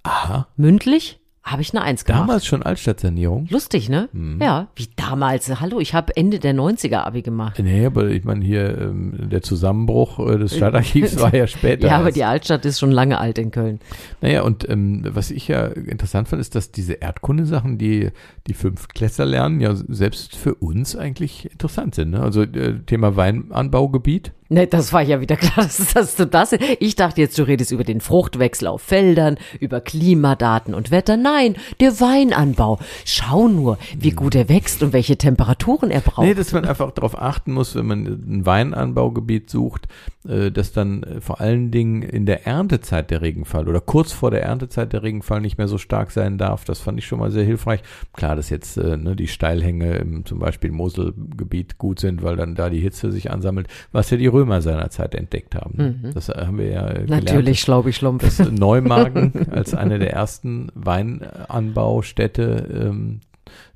[0.04, 2.22] Aha, Mündlich habe ich eine Eins gemacht.
[2.22, 3.48] damals schon Altstadtsanierung.
[3.50, 4.10] Lustig, ne?
[4.12, 4.40] Mhm.
[4.42, 5.50] Ja, wie damals.
[5.62, 7.60] Hallo, ich habe Ende der 90er Abi gemacht.
[7.64, 11.88] Nee, aber ich meine hier, ähm, der Zusammenbruch äh, des Stadtarchivs war ja später.
[11.88, 13.80] Ja, aber die Altstadt ist schon lange alt in Köln.
[14.22, 18.10] Naja, und ähm, was ich ja interessant fand, ist, dass diese Erdkundesachen, die
[18.48, 22.12] die Fünftklässler lernen, ja selbst für uns eigentlich interessant sind.
[22.12, 22.22] Ne?
[22.22, 24.34] Also äh, Thema Weinanbaugebiet.
[24.52, 26.56] Ne, das war ja wieder klar, dass, dass du das.
[26.80, 31.18] Ich dachte jetzt, du redest über den Fruchtwechsel auf Feldern, über Klimadaten und Wetter.
[31.18, 32.80] Nein, der Weinanbau.
[33.06, 36.26] Schau nur, wie gut er wächst und welche Temperaturen er braucht.
[36.26, 39.88] Nee, dass man einfach darauf achten muss, wenn man ein Weinanbaugebiet sucht,
[40.28, 44.32] äh, dass dann äh, vor allen Dingen in der Erntezeit der Regenfall oder kurz vor
[44.32, 46.66] der Erntezeit der Regenfall nicht mehr so stark sein darf.
[46.66, 47.82] Das fand ich schon mal sehr hilfreich.
[48.14, 52.56] Klar, dass jetzt äh, ne, die Steilhänge im zum Beispiel Moselgebiet gut sind, weil dann
[52.56, 56.12] da die Hitze sich ansammelt, was ja die Römer seinerzeit entdeckt haben.
[56.14, 57.26] Das haben wir ja gelernt.
[57.26, 58.22] Natürlich, Schlumpf.
[58.24, 63.20] dass Neumagen als eine der ersten Weinanbaustädte ähm,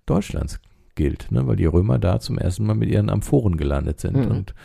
[0.05, 0.59] Deutschlands
[0.95, 1.47] gilt, ne?
[1.47, 4.31] weil die Römer da zum ersten Mal mit ihren Amphoren gelandet sind Mhm.
[4.31, 4.55] und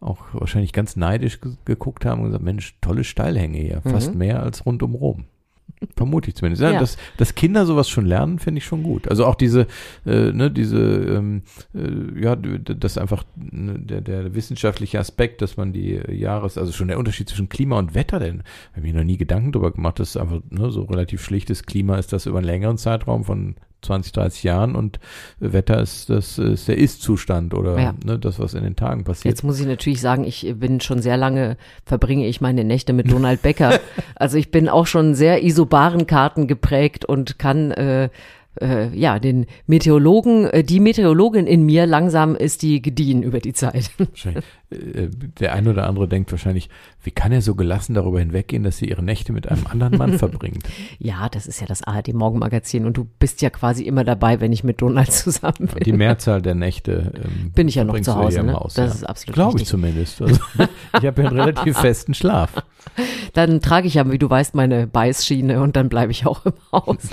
[0.00, 4.18] auch wahrscheinlich ganz neidisch ge geguckt haben und gesagt, Mensch, tolle Steilhänge hier, fast Mhm.
[4.18, 5.24] mehr als rund um Rom.
[5.96, 6.62] Vermute ich zumindest.
[6.62, 6.80] Ja, Ja.
[6.80, 9.08] Dass, dass Kinder sowas schon lernen, finde ich schon gut.
[9.08, 9.66] Also auch diese,
[10.06, 11.42] äh, ne, diese, ähm,
[11.74, 16.88] äh, ja, das einfach ne, der, der wissenschaftliche Aspekt, dass man die Jahres, also schon
[16.88, 18.42] der Unterschied zwischen Klima und Wetter, denn
[18.74, 21.98] habe ich noch nie Gedanken drüber gemacht, dass es einfach ne, so relativ schlichtes Klima
[21.98, 24.98] ist, das über einen längeren Zeitraum von 20, 30 Jahren und
[25.38, 27.94] Wetter ist das ist der Ist-Zustand oder Ja.
[28.04, 29.32] ne, das, was in den Tagen passiert.
[29.34, 33.10] Jetzt muss ich natürlich sagen, ich bin schon sehr lange, verbringe ich meine Nächte mit
[33.10, 33.78] Donald Becker.
[34.16, 38.08] also ich bin auch schon sehr isobaren Karten geprägt und kann äh,
[38.60, 43.52] äh, ja den Meteorologen, äh, die Meteorologin in mir langsam ist die gediehen über die
[43.52, 43.90] Zeit.
[44.70, 46.68] Äh, der ein oder andere denkt wahrscheinlich,
[47.02, 50.18] wie kann er so gelassen darüber hinweggehen, dass sie ihre Nächte mit einem anderen Mann
[50.18, 50.66] verbringt?
[50.98, 54.52] ja, das ist ja das ARD Morgenmagazin und du bist ja quasi immer dabei, wenn
[54.52, 55.84] ich mit Donald zusammen bin.
[55.84, 58.54] Die Mehrzahl der Nächte ähm, Bin ich ja noch zu Hause, ne?
[58.54, 58.94] Haus, Das ja.
[58.94, 60.22] ist absolut Glaube ich zumindest.
[60.22, 62.50] Also, ich habe ja einen relativ festen Schlaf.
[63.32, 66.54] Dann trage ich ja, wie du weißt, meine Beißschiene und dann bleibe ich auch im
[66.72, 67.10] Haus.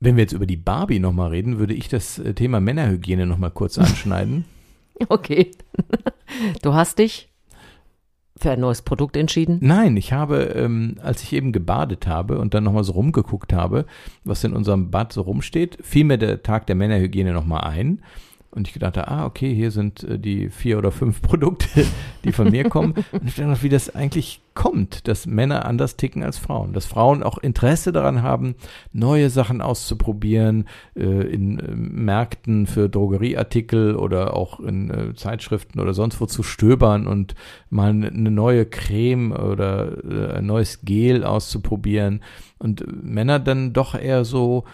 [0.00, 3.50] Wenn wir jetzt über die Barbie nochmal reden, würde ich das äh, Thema Männerhygiene nochmal
[3.50, 4.44] kurz anschneiden.
[5.08, 5.50] okay.
[6.60, 7.30] Du hast dich
[8.36, 9.58] für ein neues Produkt entschieden?
[9.62, 13.86] Nein, ich habe, ähm, als ich eben gebadet habe und dann nochmal so rumgeguckt habe,
[14.24, 18.02] was in unserem Bad so rumsteht, fiel mir der Tag der Männerhygiene nochmal ein.
[18.50, 21.86] Und ich gedachte, ah, okay, hier sind äh, die vier oder fünf Produkte,
[22.24, 22.94] die von mir kommen.
[23.12, 26.72] Und ich dachte, wie das eigentlich kommt, dass Männer anders ticken als Frauen.
[26.72, 28.54] Dass Frauen auch Interesse daran haben,
[28.92, 36.20] neue Sachen auszuprobieren, äh, in äh, Märkten für Drogerieartikel oder auch in Zeitschriften oder sonst
[36.20, 37.34] wo zu stöbern und
[37.68, 42.22] mal eine eine neue Creme oder ein neues Gel auszuprobieren.
[42.58, 44.64] Und Männer dann doch eher so,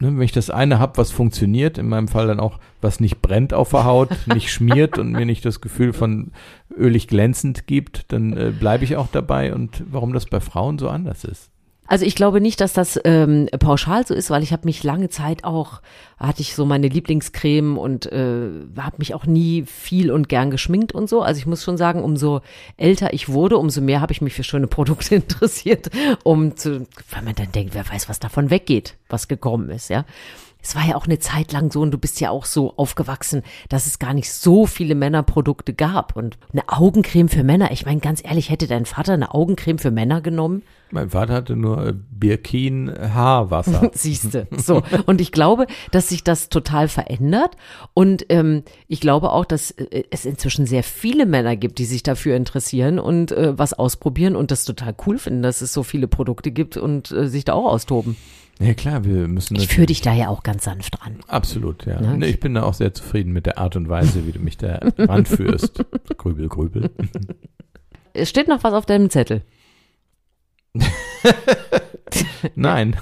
[0.00, 3.22] ne, wenn ich das eine habe, was funktioniert, in meinem Fall dann auch, was nicht
[3.22, 6.32] brennt auf der Haut, nicht schmiert und mir nicht das Gefühl von
[6.76, 9.54] ölig glänzend gibt, dann äh, bleibe ich auch dabei.
[9.54, 11.50] Und warum das bei Frauen so anders ist.
[11.86, 15.10] Also ich glaube nicht, dass das ähm, pauschal so ist, weil ich habe mich lange
[15.10, 15.82] Zeit auch,
[16.18, 20.92] hatte ich so meine Lieblingscreme und äh, habe mich auch nie viel und gern geschminkt
[20.92, 21.20] und so.
[21.20, 22.40] Also ich muss schon sagen, umso
[22.78, 25.90] älter ich wurde, umso mehr habe ich mich für schöne Produkte interessiert,
[26.22, 30.04] um zu, weil man dann denkt, wer weiß, was davon weggeht, was gekommen ist, ja.
[30.64, 33.42] Es war ja auch eine Zeit lang so und du bist ja auch so aufgewachsen,
[33.68, 36.16] dass es gar nicht so viele Männerprodukte gab.
[36.16, 39.90] Und eine Augencreme für Männer, ich meine ganz ehrlich, hätte dein Vater eine Augencreme für
[39.90, 40.62] Männer genommen?
[40.90, 43.90] Mein Vater hatte nur äh, Birkin Haarwasser.
[43.94, 44.46] Siehste.
[44.56, 44.82] So.
[45.06, 47.56] Und ich glaube, dass sich das total verändert.
[47.92, 52.02] Und ähm, ich glaube auch, dass äh, es inzwischen sehr viele Männer gibt, die sich
[52.02, 56.08] dafür interessieren und äh, was ausprobieren und das total cool finden, dass es so viele
[56.08, 58.16] Produkte gibt und äh, sich da auch austoben.
[58.60, 61.16] Ja klar, wir müssen Ich führe dich da ja auch ganz sanft ran.
[61.28, 62.00] Absolut, ja.
[62.00, 62.26] Ne?
[62.26, 64.78] Ich bin da auch sehr zufrieden mit der Art und Weise, wie du mich da
[64.98, 65.84] ranführst.
[66.16, 66.90] grübel, grübel.
[68.16, 69.42] Es steht noch was auf deinem Zettel.
[72.54, 72.96] Nein.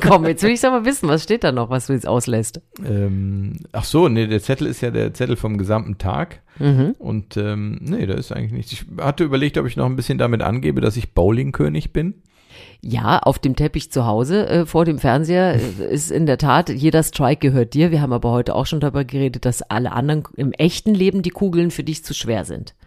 [0.00, 2.60] Komm, jetzt will ich aber wissen, was steht da noch, was du jetzt auslässt.
[2.84, 6.40] Ähm, ach so, nee, der Zettel ist ja der Zettel vom gesamten Tag.
[6.58, 6.96] Mhm.
[6.98, 8.72] Und ähm, nee, da ist eigentlich nichts.
[8.72, 12.22] Ich hatte überlegt, ob ich noch ein bisschen damit angebe, dass ich Bowlingkönig bin.
[12.82, 16.70] Ja, auf dem Teppich zu Hause äh, vor dem Fernseher äh, ist in der Tat,
[16.70, 17.90] jeder Strike gehört dir.
[17.90, 21.30] Wir haben aber heute auch schon darüber geredet, dass alle anderen im echten Leben die
[21.30, 22.74] Kugeln für dich zu schwer sind.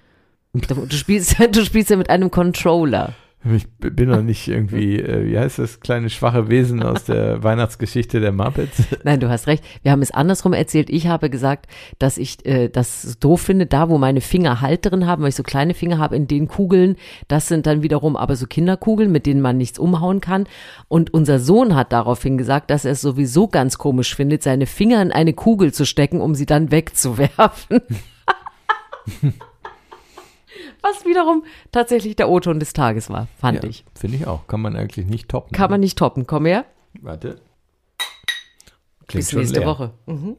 [0.53, 3.13] Du, du spielst, du spielst ja mit einem Controller.
[3.45, 8.21] Ich bin noch nicht irgendwie, äh, wie heißt das kleine schwache Wesen aus der Weihnachtsgeschichte
[8.21, 8.84] der Muppets?
[9.03, 9.63] Nein, du hast recht.
[9.82, 10.89] Wir haben es andersrum erzählt.
[10.89, 11.67] Ich habe gesagt,
[11.99, 15.36] dass ich äh, das doof finde, da wo meine Finger Halt drin haben, weil ich
[15.36, 16.95] so kleine Finger habe, in den Kugeln,
[17.27, 20.45] das sind dann wiederum aber so Kinderkugeln, mit denen man nichts umhauen kann.
[20.88, 25.01] Und unser Sohn hat daraufhin gesagt, dass er es sowieso ganz komisch findet, seine Finger
[25.01, 27.82] in eine Kugel zu stecken, um sie dann wegzuwerfen.
[30.84, 33.86] Was wiederum tatsächlich der O-Ton des Tages war, fand Ja, ich.
[33.96, 34.46] Finde ich auch.
[34.48, 35.52] Kann man eigentlich nicht toppen.
[35.54, 36.28] Kann man nicht toppen.
[36.28, 36.65] Komm her.
[37.02, 37.39] Warte.
[39.08, 39.67] Klingt Bis schon nächste leer.
[39.67, 39.91] Woche.
[40.06, 40.38] Mhm.